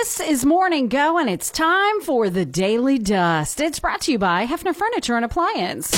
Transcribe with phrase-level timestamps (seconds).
[0.00, 3.60] This is Morning Go, and it's time for the Daily Dust.
[3.60, 5.90] It's brought to you by Hefner Furniture and Appliance.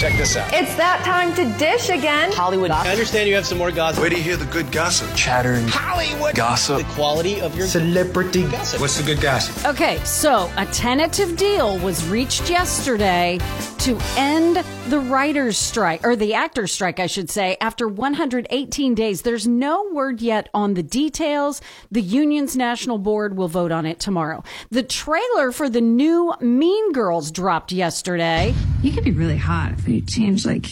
[0.00, 0.50] Check this out.
[0.54, 2.32] It's that time to dish again.
[2.32, 2.70] Hollywood.
[2.70, 2.86] gossip.
[2.88, 4.00] I understand you have some more gossip.
[4.00, 5.14] Where do you hear the good gossip?
[5.14, 5.68] Chattering.
[5.68, 6.78] Hollywood Gossip.
[6.78, 8.44] The quality of your Celebrity.
[8.50, 8.80] gossip.
[8.80, 9.64] What's the good gossip?
[9.66, 13.38] Okay, so a tentative deal was reached yesterday
[13.80, 19.22] to end the writer's strike, or the actor's strike, I should say, after 118 days.
[19.22, 21.60] There's no word yet on the details.
[21.90, 24.42] The union's national board will vote on it tomorrow.
[24.70, 28.54] The trailer for the new Mean Girls dropped yesterday.
[28.82, 30.66] You could be really hot if you change like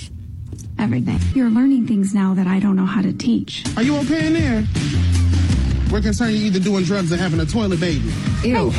[0.78, 1.18] everything.
[1.34, 3.64] You're learning things now that I don't know how to teach.
[3.76, 4.64] Are you okay in there?
[5.92, 8.12] We're concerned you're either doing drugs or having a toilet baby.
[8.44, 8.72] Ew.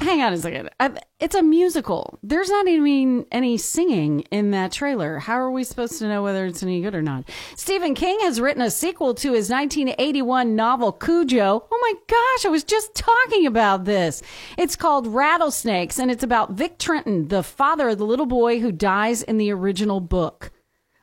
[0.00, 0.70] Hang on a second.
[0.80, 2.18] I, it's a musical.
[2.22, 5.18] There's not even any singing in that trailer.
[5.18, 7.28] How are we supposed to know whether it's any good or not?
[7.54, 11.66] Stephen King has written a sequel to his 1981 novel Cujo.
[11.70, 14.22] Oh my gosh, I was just talking about this.
[14.56, 18.72] It's called Rattlesnakes, and it's about Vic Trenton, the father of the little boy who
[18.72, 20.50] dies in the original book.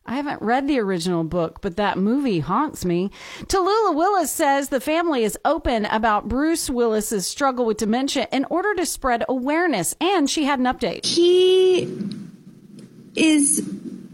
[0.07, 3.11] I haven't read the original book, but that movie haunts me.
[3.43, 8.73] Tallulah Willis says the family is open about Bruce Willis's struggle with dementia in order
[8.75, 11.05] to spread awareness, and she had an update.
[11.05, 11.89] he
[13.15, 13.61] is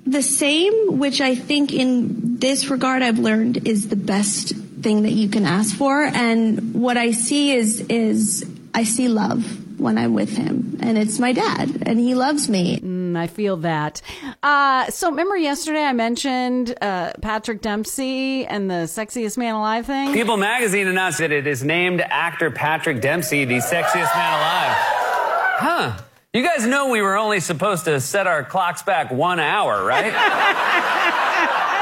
[0.05, 5.11] the same, which I think in this regard I've learned is the best thing that
[5.11, 6.03] you can ask for.
[6.03, 11.19] And what I see is is I see love when I'm with him, and it's
[11.19, 12.79] my dad, and he loves me.
[12.79, 14.01] Mm, I feel that.
[14.41, 20.13] Uh, so remember yesterday I mentioned uh, Patrick Dempsey and the sexiest man alive thing?
[20.13, 24.75] People magazine announced that it is named actor Patrick Dempsey the sexiest man alive.
[25.55, 25.97] Huh.
[26.33, 30.11] You guys know we were only supposed to set our clocks back one hour, right?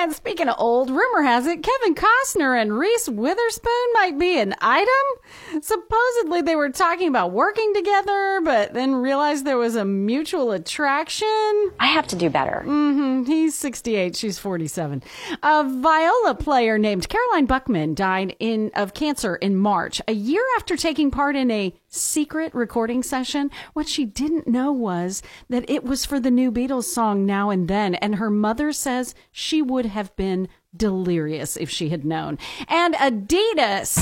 [0.00, 4.54] And speaking of old, rumor has it Kevin Costner and Reese Witherspoon might be an
[4.60, 5.60] item.
[5.60, 11.72] Supposedly they were talking about working together, but then realized there was a mutual attraction.
[11.80, 12.62] I have to do better.
[12.64, 13.24] Mm-hmm.
[13.24, 15.02] He's 68, she's 47.
[15.42, 20.76] A viola player named Caroline Buckman died in of cancer in March, a year after
[20.76, 23.50] taking part in a secret recording session.
[23.72, 27.66] What she didn't know was that it was for the new Beatles song Now and
[27.66, 32.38] Then, and her mother says she would have been delirious if she had known.
[32.68, 33.98] And Adidas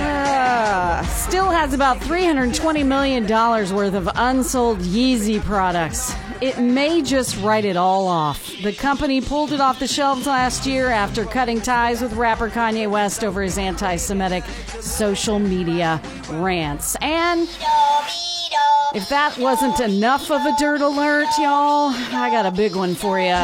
[0.00, 6.14] uh, still has about $320 million worth of unsold Yeezy products.
[6.40, 8.50] It may just write it all off.
[8.62, 12.90] The company pulled it off the shelves last year after cutting ties with rapper Kanye
[12.90, 14.42] West over his anti Semitic
[14.80, 16.96] social media rants.
[17.00, 17.48] And
[18.94, 23.18] if that wasn't enough of a dirt alert, y'all, I got a big one for
[23.18, 23.36] you.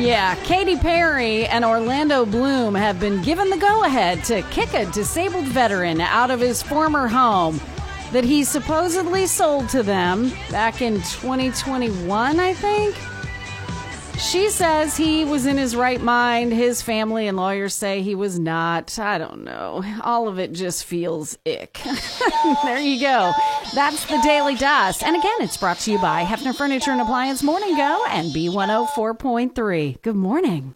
[0.00, 4.86] Yeah, Katy Perry and Orlando Bloom have been given the go ahead to kick a
[4.86, 7.60] disabled veteran out of his former home
[8.12, 12.96] that he supposedly sold to them back in 2021, I think.
[14.20, 16.52] She says he was in his right mind.
[16.52, 18.98] His family and lawyers say he was not.
[18.98, 19.82] I don't know.
[20.02, 21.80] All of it just feels ick.
[22.62, 23.32] there you go.
[23.74, 25.02] That's the Daily Dust.
[25.02, 30.02] And again, it's brought to you by Hefner Furniture and Appliance Morning Go and B104.3.
[30.02, 30.68] Good morning.